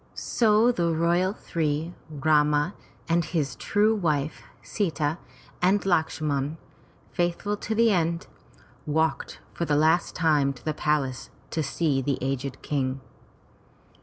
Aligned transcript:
So 0.15 0.71
the 0.71 0.91
royal 0.95 1.31
three, 1.31 1.93
Rama, 2.09 2.73
and 3.07 3.23
his 3.23 3.55
true 3.55 3.93
wife, 3.93 4.41
Sita, 4.63 5.19
and 5.61 5.79
Lakshman, 5.85 6.57
faithful 7.11 7.55
to 7.57 7.75
the 7.75 7.91
end, 7.91 8.25
walked 8.87 9.41
for 9.53 9.65
the 9.65 9.75
last 9.77 10.15
time 10.15 10.53
to 10.53 10.65
the 10.65 10.73
palace, 10.73 11.29
to 11.51 11.61
see 11.61 12.01
the 12.01 12.17
aged 12.19 12.63
King. 12.63 12.99